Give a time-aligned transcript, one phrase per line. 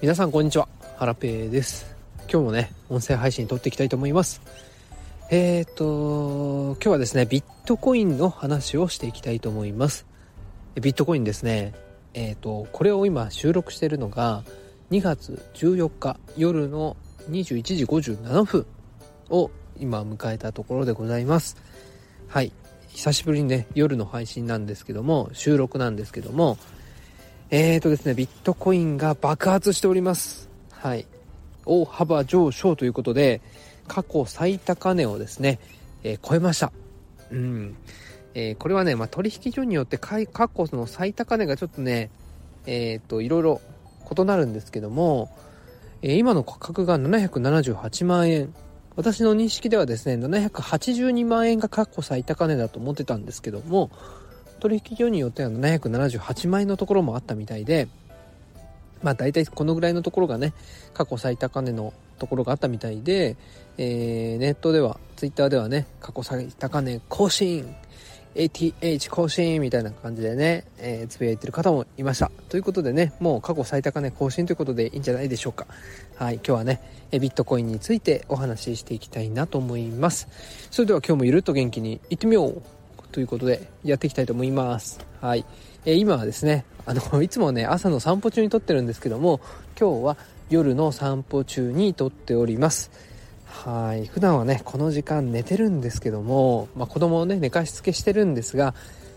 [0.00, 0.68] 皆さんこんにちは。
[0.96, 1.96] ハラペーです。
[2.30, 4.40] 今日もね音声配信撮っていきたいと思います。
[5.28, 10.06] えーと今日はですねビットコインの話をしていきたいと思います。
[10.76, 11.74] ビットコインですね。
[12.14, 14.44] えーとこれを今収録しているのが
[14.92, 16.96] 2月14日夜の
[17.28, 18.66] 21時57分
[19.30, 21.56] を今迎えたところでございます。
[22.28, 22.52] はい。
[22.86, 26.56] 久しぶりにね夜の配信なんですけども収録なんですけども
[27.50, 30.50] えーとですねビットコインが爆発しております。
[30.70, 31.06] はい。
[31.64, 33.40] 大幅上昇ということで
[33.86, 35.58] 過去最高値をですね、
[36.02, 36.72] えー、超えました。
[37.30, 37.74] うん。
[38.34, 40.28] えー、これはね、まあ、取引所によって過去
[40.76, 42.10] の最高値がちょっとね
[42.66, 43.60] えっ、ー、といろいろ
[44.14, 45.30] 異なるんですけども、
[46.02, 48.54] え今の価格が778万円。
[48.94, 53.90] 私の認識ではですね782万円が過去最高値だと思ってたんですけども
[54.58, 57.88] 取引所によっては778万円のところもあったみたいで
[59.02, 60.52] まあ大体このぐらいのところがね
[60.94, 63.36] 過去最高値のところがあったみたいで、
[63.76, 67.74] えー、ネットではツイッターではね過去最高値更新
[68.34, 72.30] ATH 更新みたいな感じでね、えー、つぶやいてる方もいました。
[72.48, 75.66] ということでね、もう過去最高値更新ということでいいんじゃないでしょうか。
[76.14, 80.28] はい、今日はね、えビットコインについてお話ししていきたいなと思います。
[80.70, 82.62] それでは今日もゆるっと元気にいってみよう
[83.12, 85.00] ということでやっていきたいと思います。
[85.20, 85.44] はい。
[85.84, 89.40] えー、今はですね、あの、 いつもね、朝の散歩中に撮ってるんですけども、
[89.78, 90.16] 今日は
[90.50, 92.90] 夜の散歩中に撮っております。
[93.64, 98.74] はい普段はねこの時間寝てるんですけども、まあ、子供をね寝かしつけしてるんですが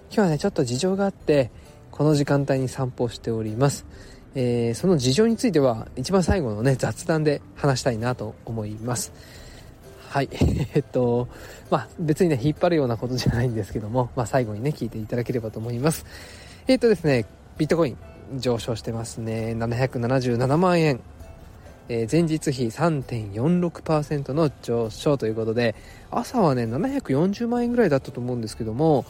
[0.09, 1.51] 今日はねちょっと事情があって
[1.91, 3.85] この時間帯に散歩しております、
[4.33, 9.13] えー、その事情については一番最後のね雑談で話したいなと思います
[10.11, 10.29] はい。
[10.75, 11.29] えっと
[11.69, 16.05] まあ別にね引っ張るようなことじゃないんですけども、 まあ、最後にね聞いていただければと思います。
[16.67, 17.25] えっとですね
[17.57, 17.97] ビットコイン
[18.37, 19.55] 上昇してますね。
[19.57, 20.99] 777万円。
[21.87, 25.75] えー、前日比3.46%の上昇ということで
[26.09, 29.03] 朝はね740万円ぐらいだったと思うんですけども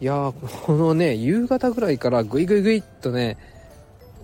[0.00, 0.32] いや
[0.64, 3.36] このね夕方ぐらいからグイグイグイっとね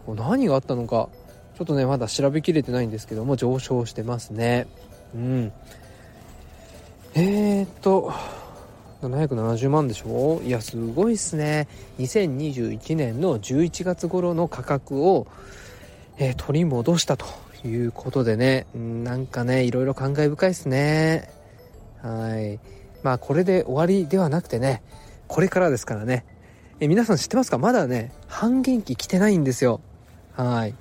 [0.06, 1.08] こう何があったのか
[1.56, 4.68] ちょっとねまだ調べきれてないんですけども上昇してますね。
[5.14, 5.52] うん。
[7.14, 8.12] えー、っと
[9.02, 10.40] 770万でしょ？
[10.44, 15.26] いやすごいっすね2021年の11月頃の価格を、
[16.18, 17.26] えー、取り戻したと
[17.64, 21.30] いうことでね、なんかね、いろいろ感慨深いですね。
[22.02, 22.58] はい。
[23.02, 24.82] まあ、これで終わりではなくてね、
[25.28, 26.24] これからですからね。
[26.80, 27.58] え、皆さん知ってますか？
[27.58, 29.80] まだね、半減期来てないんですよ。
[30.32, 30.74] はい。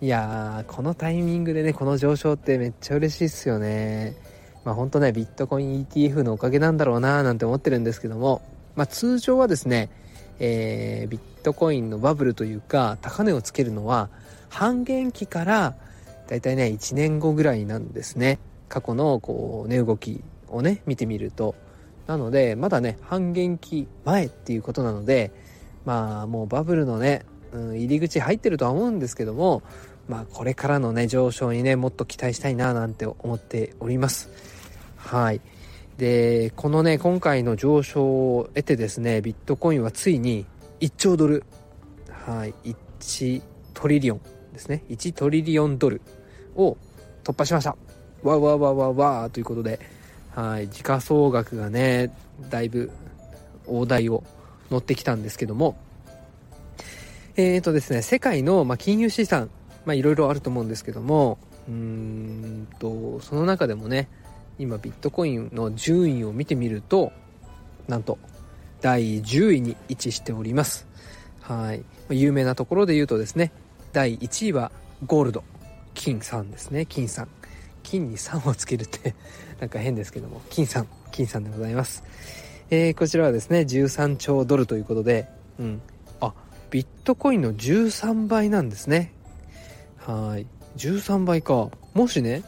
[0.00, 4.16] いやー、このタイミングでね、この上昇ってめっちゃ嬉しいっすよね。
[4.64, 8.42] まあ、ほんとね、ビットコイン ETF のおかげなんだろうななんて思ってるんですけども、
[8.76, 9.90] まあ、通常はですね、
[10.38, 14.08] えー、ビットコインのバブルというか、高値をつけるのは、
[14.54, 15.74] 半減期から
[16.28, 18.38] 大体ね1年後ぐらいなんですね。
[18.68, 21.54] 過去のこう値動きをね見てみると。
[22.06, 25.32] なのでまだね半減期前っていうことなので
[25.86, 29.62] まあもうバブルのね、うん、入り口入ってるとは思うんですけども
[30.06, 34.53] まあこれからのね上昇にねもっと期待したいななんて思っております。
[35.04, 35.40] はい。
[35.98, 40.46] でこのね今回の上昇を得てですねビットコインはついに
[40.80, 41.44] 1兆ドル。
[42.10, 42.54] はい。
[42.64, 43.42] 1
[43.74, 44.20] トリリオン
[44.52, 44.82] ですね。
[44.88, 46.00] 1トリリオンドル
[46.56, 46.76] を
[47.22, 47.76] 突破しました。
[48.22, 49.78] わわわわわということで。
[50.34, 50.68] はい。
[50.68, 52.10] 時価総額がね
[52.50, 52.90] だいぶ
[53.66, 54.24] 大台を
[54.70, 55.76] 乗ってきたんですけども。
[57.36, 59.50] えーとですね世界の、まあ、金融資産
[59.84, 61.38] まあいろいろあると思うんですけども。
[61.68, 64.08] うーんとその中でもね
[64.58, 67.12] 今ビットコインの順位を見てみると
[67.88, 68.18] なんと
[68.80, 70.86] 第10位に位置しております。
[71.40, 71.84] はい。
[72.10, 73.52] 有名なところで言うとですね
[73.92, 74.72] 第1位は
[75.06, 75.44] ゴールド。
[75.94, 76.86] 金さんですね。
[76.86, 77.28] 金さん。
[77.82, 79.14] 金に3をつけるって
[79.60, 80.40] なんか変ですけども。
[80.50, 80.88] 金さん。
[81.10, 82.02] 金さんでございます、
[82.70, 85.28] えー、こちらはですね13兆ドルということで
[85.58, 85.80] うん。
[86.20, 86.34] あ
[86.70, 89.12] ビットコインの13倍なんですね。
[89.96, 90.46] はい。
[90.76, 91.70] 13倍か。
[91.94, 92.42] もしね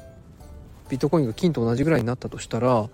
[0.88, 2.88] ビットコインが金と同じぐらいになったとしたら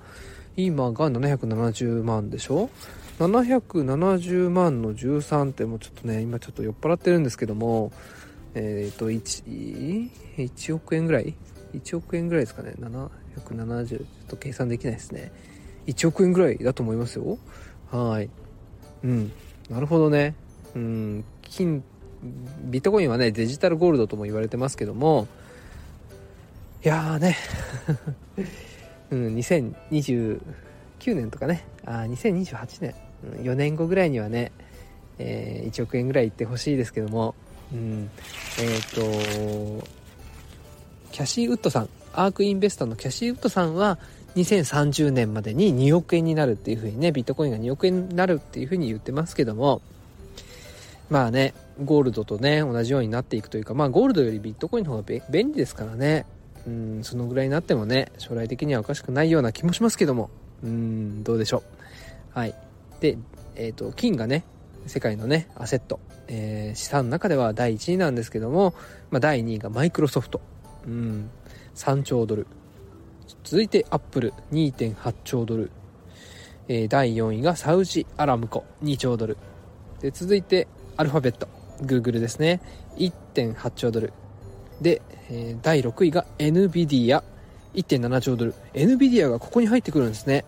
[0.57, 2.71] 今が770万でしょ
[3.19, 7.93] ？770万の13ってもうちょっとね今ちょっと酔っ払ってるんですけども
[8.55, 11.35] えっ、ー、と1、1億円ぐらい
[11.75, 12.75] ?1 億円ぐらいですかね。
[12.79, 15.33] 770、ちょっと計算できないですね。
[15.87, 17.39] 1億円ぐらいだと思いますよ。
[17.91, 18.29] はい。
[19.05, 19.33] うん。
[19.71, 20.35] なるほどね。
[20.75, 21.25] うん。
[21.43, 21.83] 金、
[22.65, 25.29] ビットコインはね、デジタルゴールドとも言われてますけども、
[26.85, 27.37] いやーね、
[29.11, 30.41] うん、2029
[31.15, 32.95] 年とかね、あ、2028年、
[33.45, 34.51] 4年後ぐらいにはね、
[35.19, 37.37] えー、1億円ぐらいいってほしいですけども、
[37.73, 38.11] うん、
[38.61, 39.87] えっ、ー、と
[41.13, 41.89] キャシー・ウッドさん。
[42.15, 43.99] アークインベスターのキャシー・ウッドさんは
[44.37, 49.81] 2030年までに2億円になるっていうふうにねビットコインが2億円になるっていうふうに言ってますけども。
[51.11, 51.53] まあね
[51.85, 56.25] ゴールドとね同じようになっていくというかまあゴールドよりビットコインの方が便利ですからね。
[56.67, 60.31] うんそのぐらいになってもね将来的にはおかしくないような気もしますけども。
[60.63, 61.65] うんどうでしょ
[62.35, 62.39] う。
[62.39, 62.55] はい。
[63.01, 63.19] で
[63.57, 64.45] えっ、ー、と金がね
[64.87, 68.75] 世界のねアセット、えー、資産の中では第1位なんですけども、
[69.11, 70.41] まあ、第2位がマイクロソフト。
[70.87, 71.31] うん
[71.75, 72.47] 3兆ドル。
[73.45, 75.71] 続いてアップル2.8兆ドル、
[76.69, 79.37] えー、第4位がサウジアラムコ2兆ドル。
[80.01, 81.49] で続いてアルファベット
[81.83, 82.61] Google ですね。
[82.97, 84.13] 1.8兆ドル。
[84.83, 85.01] で、
[85.31, 88.55] えー、第6位が NVIDIA1.7 兆ドル。
[88.75, 90.45] NVIDIA がここに入ってくるんですね。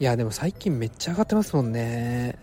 [0.00, 2.38] いやでも最近めっちゃ上がってますもんね。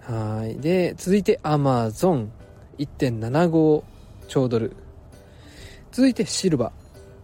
[0.00, 0.56] はい。
[0.60, 3.82] で続いて Amazon1.75
[4.28, 4.76] 兆ドル。
[5.90, 6.72] 続いてシルバ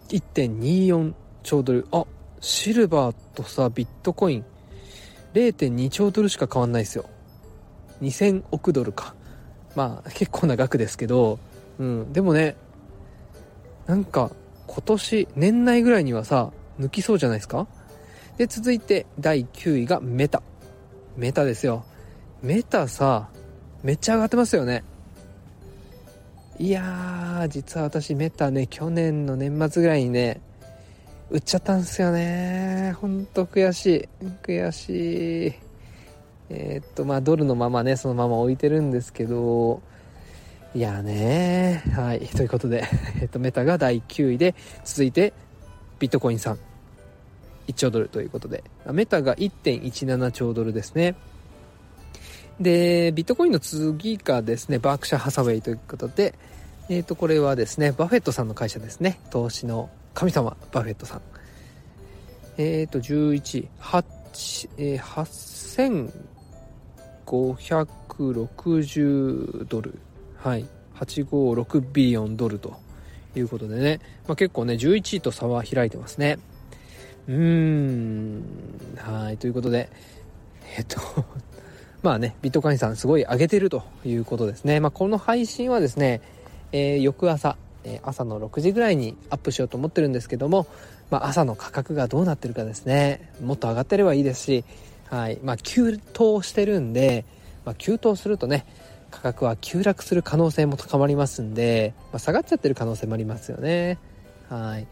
[0.08, 1.12] ー1.24
[1.42, 1.86] 兆ドル。
[1.92, 2.04] あ
[2.40, 4.44] シルバーとさビットコイン。
[5.34, 7.04] 0.2兆ドルしか変わんないですよ。
[8.02, 9.14] 2000億ドルか。
[9.76, 11.38] まあ結構な額ですけど。
[11.78, 12.12] うん。
[12.12, 12.56] でもね
[13.86, 14.30] なんか
[14.66, 17.66] 今年年内ぐらいにはさ抜きそうじゃないですか？
[18.36, 20.42] で続いて第9位がメタ。
[21.16, 21.84] メタですよ。
[22.42, 23.28] メタさ
[23.82, 24.84] めっちゃ上がってますよね。
[26.58, 30.40] いやー実は私メタね去年の年末ぐらいにね
[31.30, 32.94] 売っちゃったんですよね。
[33.00, 34.24] ほんと悔しい。
[34.42, 35.52] 悔しい。
[36.50, 39.82] えー、っとまあドルのままねそのまま置いてるんですけど
[40.74, 42.20] いやねはい。
[42.20, 42.84] ということで、
[43.20, 44.54] えっと、メタが第9位で
[44.84, 45.32] 続いて
[45.98, 46.58] ビットコインさん
[47.68, 48.64] 1兆ドルということで。
[48.92, 51.14] メタが1.17兆ドルですね。
[52.60, 56.34] でビットコインの次がですねバークシャー・ハサウェイということで
[56.88, 59.20] えっ、とこれはですねバフェットさんの会社ですね。
[59.30, 61.22] 投資の神様バフェットさん。
[62.56, 64.04] えっ、ー、と11 8
[64.76, 64.98] えー、
[67.26, 70.00] 8560ドル。
[70.38, 70.66] はい。
[70.96, 72.76] 856ビリオンドルと
[73.36, 76.38] いうことでね、まあ、結構ね11位と差は開いてますね。
[77.28, 78.44] うーん。
[78.96, 79.36] はい。
[79.36, 79.90] ということで
[80.76, 81.00] えっと
[82.02, 86.20] まあねビットコインさんすごい上げてるということですね、まあ、この配信はですね、
[86.72, 87.56] えー、翌朝、
[88.02, 90.66] 朝の6時ぐらいにアップしようと思ってるんですけども、
[91.10, 93.32] まあ、朝の価格がどうなってるかですね。
[93.42, 94.64] もっと上がってればいいですし
[95.10, 95.38] はい。
[95.42, 97.24] まあ急騰してるんで、
[97.64, 98.66] まあ、急騰するとね
[99.10, 103.98] 価格は急落する可能性も高まりますんで、まあ、下がっちゃってる可能性もありますよね。
[104.48, 104.82] はい。
[104.82, 104.86] い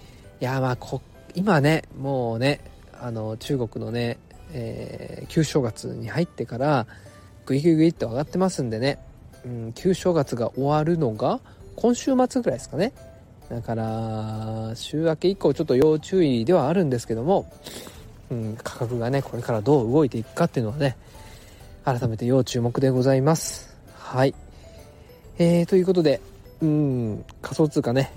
[0.44, 1.00] や、まあこ、
[1.34, 2.60] 今ね、もうね、
[3.00, 4.18] あの、中国のね、
[4.52, 6.86] えー、旧正月に入ってから、
[7.44, 8.98] ぐいぐいぐいっと上がってますんでね、
[9.44, 11.40] うん、旧正月が終わるのが、
[11.76, 12.92] 今週末ぐらいですかね。
[13.48, 17.50] だから、週明け以降ちょっと要注意ではあるんですけども、
[18.30, 20.96] うん、価格がね、これからどう動いていくかっていうのはね、
[21.84, 23.65] 改めて要注目でございます。
[24.06, 24.36] はい。
[25.36, 26.20] えー、ということで、
[26.62, 28.12] うん、仮想通貨ね、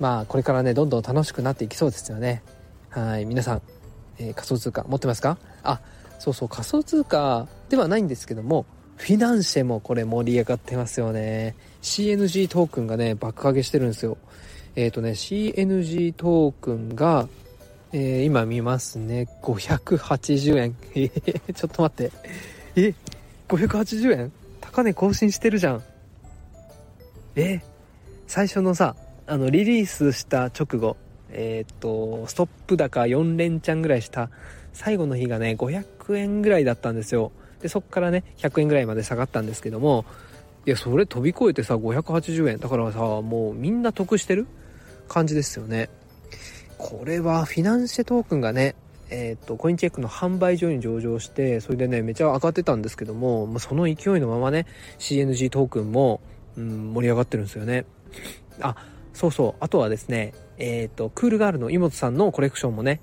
[0.00, 2.42] まあ、これからね、どんどん楽しくなっていきそうですよね。
[2.90, 3.24] はい。
[3.24, 3.62] 皆さん、
[4.18, 5.38] えー、仮想通貨持ってますか？
[5.62, 5.80] あ、
[6.18, 11.54] そうそう、仮想通貨ではないんですけども、フィナンシェもこれ盛り上がってますよね。
[11.82, 14.18] CNG トークンがね、爆上げしてるんですよ。
[14.74, 17.28] えっ、ー、とね、CNG トークンが、
[17.92, 19.28] えー、今見ますね。
[19.42, 20.76] 580円。
[20.96, 21.08] え
[21.54, 22.12] ちょっと待って。
[22.74, 22.92] え
[23.48, 24.32] ?580 円？
[24.70, 25.82] 高値更新してるじゃん。
[27.36, 27.60] え？
[28.26, 28.96] 最初のさ、
[29.26, 30.98] あの、リリースした直後、
[31.30, 34.28] えー、っと、ストップ高4連チャンぐらいした
[34.74, 37.32] 最後の日がね、500円ぐらいだったんですよ。
[37.62, 40.04] で、そっからね、100円ぐらいまで下がったんですけども、
[40.66, 42.58] いや、それ飛び越えてさ、580円。
[42.58, 44.46] だからさ、もうみんな得してる
[45.08, 45.88] 感じですよね。
[46.76, 48.76] これはフィナンシェトークンがね、
[49.10, 54.66] えっ、ー、と、コインチェックの販売所に上場して、それでね、めちゃ上がってたんですけども、まあ、その勢いのままね、
[54.98, 56.20] CNG トークンも、
[56.56, 57.84] うん、盛り上がってるんですよね。
[58.60, 58.76] あ、
[59.14, 59.54] そうそう。
[59.60, 63.00] あとはですね、えっ、ー、と、クールガールの井本さんのコレクションもね、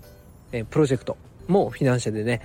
[0.52, 2.42] えー、プロジェクトもフィナンシェでね、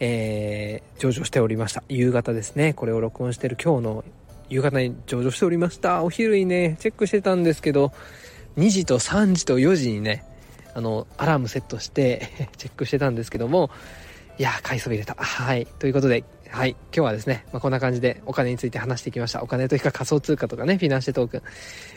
[0.00, 1.82] えー、上場しておりました。
[1.88, 2.72] 夕方ですね。
[2.72, 4.04] これを録音してる今日の
[4.48, 6.02] 夕方に上場しておりました。
[6.02, 7.92] お昼にね、チェックしてたんですけど、
[8.56, 10.24] 2時と3時と4時にね、
[10.74, 13.70] あの、アラームセットして チェックしてたんですけども、
[14.38, 15.14] いやー、買いそびれた。
[15.14, 15.66] はい。
[15.78, 16.70] ということで、はい。
[16.70, 19.42] 今日はですね、まあ、こんな感じでお金について話してきました。
[19.42, 21.42] お金というか仮想通貨とかね、フィナンシェトークン。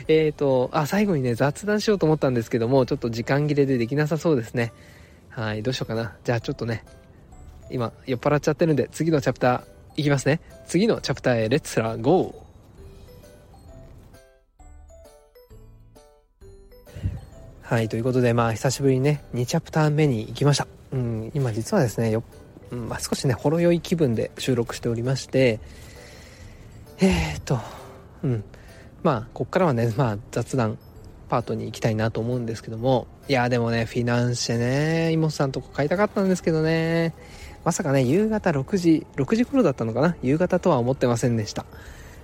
[0.08, 4.72] えっ、ー、と、あ、最後にね、雑談しようと思ったんですけども、ちょっと時間切れでできなさそうですね。
[5.30, 5.64] はい。
[5.64, 6.16] どうしようかな。
[6.24, 6.84] じゃあちょっとね、
[7.72, 9.64] 今、酔っ払っちゃってるんで、次のチャプター、
[9.98, 10.42] いきますね。
[10.68, 12.47] 次のチャプターへ、レッツラゴー
[17.70, 20.70] はいということでまあ久しぶりにね2チャプター目に行きました。
[20.94, 22.24] うん今実はですねよ、
[22.72, 25.60] うんまあ、少しねほろ酔い気分で収録しておりまして
[27.00, 27.60] えー、っと
[28.24, 28.44] うん
[29.04, 30.78] まあこっからはねまあ雑談
[31.28, 37.14] パートに行きたいなと思うんですけどもいやでもねフィナンシェね妹さんとこ買いたかったんですけどね
[37.66, 41.66] まさかね夕方6時6時頃だったのかな夕方とは思ってませんでした。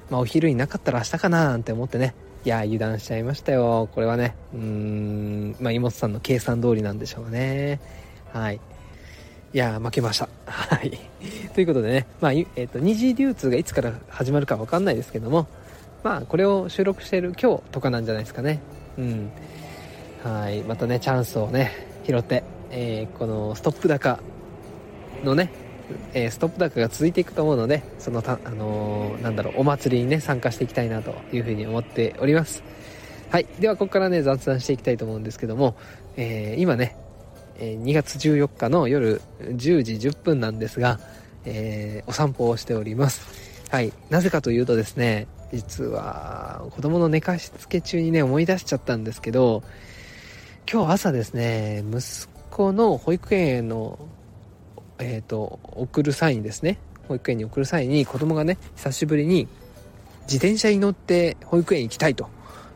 [0.09, 2.13] まあお昼になかったら明日かななんて思ってね。
[2.45, 3.87] いや油断しちゃいましたよ。
[3.93, 4.35] これはね。
[4.53, 5.55] うーん。
[5.59, 7.79] まあ妹さんの計算通りなんでしょうね。
[8.33, 8.59] はい。
[9.53, 10.27] いや負けました。
[10.45, 10.99] はい。
[11.55, 12.07] ということでね。
[12.19, 15.47] まあ、えっ、ー、と二次流通がいつから始まるか分かんないですけども。
[16.03, 18.59] まあこれを収録している今日とかなんじゃないですかね。
[18.97, 19.31] うん。
[20.23, 20.61] はい。
[20.63, 21.71] またねチャンスをね
[22.05, 24.19] 拾って、えー、このストップ高
[25.23, 25.62] のね
[26.13, 32.63] えー、ストップ高が続いていくと思うのでそのた、あのー、なんだろうお祭りにね参加していきたいなというふうに思っております。
[33.29, 33.47] はい。
[33.59, 35.75] ではここからね雑談していきたいと思うんですけども、
[36.17, 36.95] えー、今ね、
[37.57, 40.99] え2月14日の夜10時10分なんですが、
[41.45, 43.27] えお散歩をしております。
[43.71, 43.91] はい。
[44.11, 49.63] なぜかというとですね実は子供の寝かしつけ中にね思い出しちゃったんですけど
[50.71, 53.99] 今日朝ですね息子の保育園の
[55.05, 56.79] えーと、送る際にですね
[57.09, 59.49] 保育園に送る際に子供がね久しぶりに
[60.23, 62.29] 自転車に乗って保育園行きたいと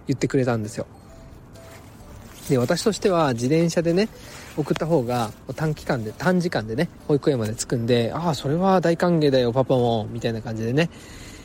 [0.08, 0.86] 言ってくれたんですよ
[2.50, 4.10] で私としては自転車でね
[4.58, 10.90] 送った方が短期間で短時間でね保育園まで着くんでああそれは大歓迎だよパパもみたいな感じでね、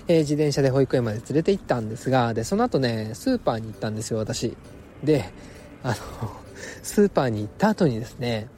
[0.08, 4.56] えー、自転車で保育園まで連れて行ったんですがでその後ねスーパーに行ったんですよ私
[5.04, 5.32] で
[5.84, 5.94] あの
[6.82, 8.48] スーパーに行った後にですね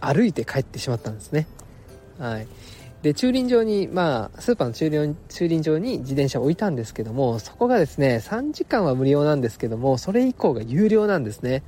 [0.00, 1.46] 歩いて帰ってしまったんですね。
[2.20, 2.46] はい。
[3.02, 11.62] で、駐輪場に、まあ、スーパーの駐輪駐輪場に自転車を置いたんですけども、そこがですね、3時間は無料なんですけども、それ以降が有料なんですね。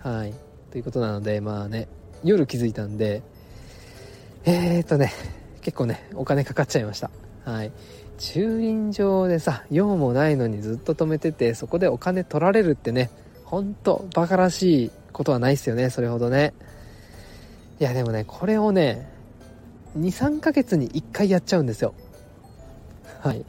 [0.00, 0.34] はい。
[0.70, 1.88] ということなので、まあね、
[2.22, 3.22] 夜気づいたんで、
[4.44, 5.12] えーっとね、
[5.62, 7.10] 結構ね、お金かかっちゃいました。
[7.44, 7.72] はい。
[8.18, 13.10] 駐輪場でさ、用もないのにずっと止めてて、そこでお金取られるってね、
[13.44, 16.52] ほんとバカらしいことはないっすよね、それほどね。
[17.82, 19.10] いやでもねこれをね
[19.98, 21.94] 23ヶ月に1回やっちゃうんですよ。
[23.20, 23.38] はい。
[23.38, 23.44] い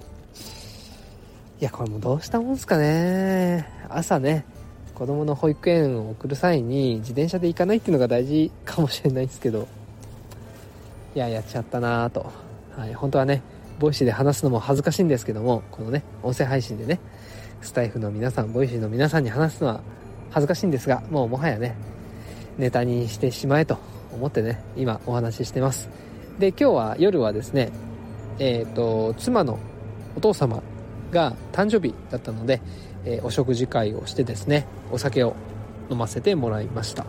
[1.59, 3.67] やこれもどうしたもんすかね。
[3.89, 4.45] 朝ね
[4.93, 9.67] 子供の保育園を送る際に自転車で行かないっていうのが大事かもしれないですけど。
[11.15, 12.31] いややっちゃったなぁと、
[12.75, 13.43] はい、本当はね
[13.79, 16.99] Voicyで話すのも恥ずかしいんですけどもこのね音声配信でね
[17.61, 19.81] スタエフの皆さん Voicyの皆さんに話すのは
[20.31, 21.75] 恥ずかしいんですがもうもはやね
[22.57, 23.77] ネタにしてしまえと
[24.11, 25.87] 思ってね今お話ししてます。
[26.39, 27.71] で今日は夜はですね
[28.39, 29.59] えっ、ー、と妻の
[30.15, 30.61] お父様
[31.11, 32.61] が誕生日だったので、
[33.05, 35.35] えー、お食事会をしてですねお酒を
[35.89, 37.05] 飲ませてもらいました。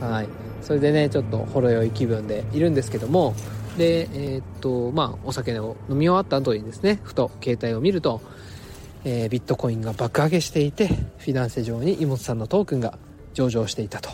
[0.00, 0.28] はい。
[0.62, 3.34] それでねちょっとほろ酔い気分でいるんですけども
[3.78, 8.20] でえっ、とまあお酒を飲み終わった後にですねふと携帯を見ると、
[9.04, 12.98] えー、ビットコインが爆上げしていてフィナンセ上に妹さんのトークンが
[13.32, 14.10] 上場していたと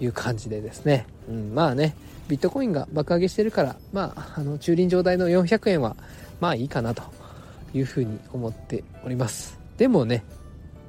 [0.00, 1.96] いう感じでですね、うん、まあね
[2.30, 5.96] ビットコインが爆上げしてるからまああの駐輪場代の400円は
[6.38, 7.02] まあいいかなと
[7.74, 9.58] いうふうに思っております。
[9.76, 10.22] でもね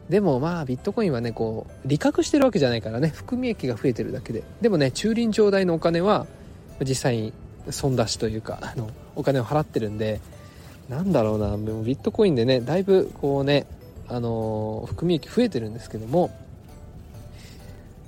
[0.07, 4.43] でもまあビットコインはねこう利確してるわけじゃないからね含み益が増えてるだけで。
[4.61, 6.27] でもね駐輪場代のお金は
[6.81, 7.33] 実際に
[7.71, 10.21] 損出しというかあのお金を払ってるんで
[10.89, 11.57] なんだろうな。
[11.57, 13.65] ビットコインでねだいぶこうね
[14.07, 16.29] あの含み益増えてるんですけども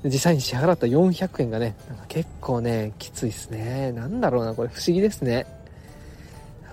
[0.05, 3.91] 実際に支払った400円がね、なんか結構ね、きついですね。
[3.93, 5.45] なんだろうな、これ不思議ですね。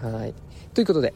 [0.02, 0.34] はい。
[0.74, 1.14] ということで、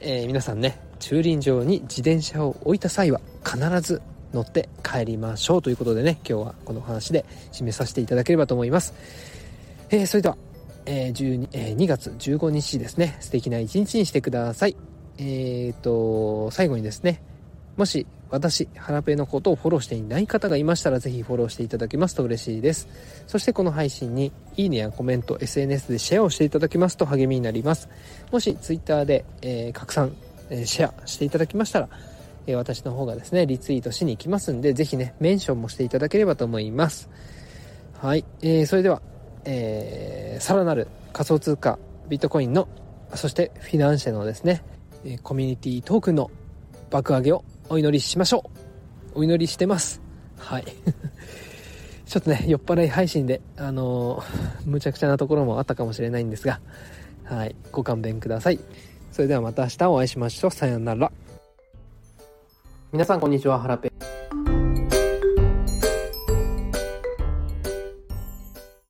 [0.00, 4.00] えー、皆さんね、駐輪場に自転車を置いた際は必ず
[4.32, 8.94] 乗って帰りましょうということでね、今日はこの話で締めさせていただければと思います。
[9.90, 10.36] えー、それでは、
[10.84, 14.76] えー、12えー、2月15日ですね、素敵な一日にしてください。
[15.18, 17.22] えーと、最後にですね、
[17.76, 22.88] もし私、ハラペのことをフォローしていない方がいましたらぜひフォローしていただけますと嬉しいです。
[23.26, 27.88] そしてこの配信にいいねやコメント、SNS でシェアをしていただけますと励みになります。
[28.32, 30.12] もし Twitter で、えー、拡散、
[30.50, 31.88] えー、シェアしていただきましたら、
[32.48, 37.08] えー、私の方がですね、リツイートしに行きますんで、ぜひね、メンションもしていただければと思います。
[37.94, 38.24] はい。
[38.42, 39.02] えー、それでは、
[39.44, 41.78] えー、さらなる仮想通貨、
[42.08, 42.66] ビットコインの、
[43.14, 44.64] そしてフィナンシェのですね、
[45.22, 46.30] コミュニティトークンの
[46.90, 48.50] 爆上げをお祈りしましょ
[49.14, 49.20] う。
[49.20, 50.00] お祈りしてます。
[50.38, 50.64] はい。
[52.06, 56.60] ちょっとね酔っ払い配信であのー、むちゃくちゃなところもあったかもしれないんですが
[57.24, 57.56] はい。
[57.72, 58.60] ご勘弁ください。
[59.10, 60.50] それではまた明日お会いしましょう。
[60.50, 61.10] さようなら。
[62.92, 63.58] 皆さんこんにちは。
[63.58, 63.92] ハラペ